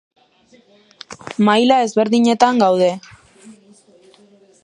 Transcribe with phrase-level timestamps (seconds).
[1.49, 2.91] Maila ezberdinetan gaude.